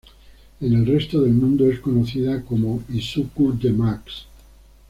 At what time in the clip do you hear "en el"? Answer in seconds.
0.61-0.87